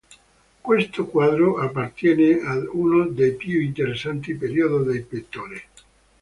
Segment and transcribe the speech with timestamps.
[0.61, 5.63] Questo quadro appartiene ad uno dei più interessanti periodi del pittore.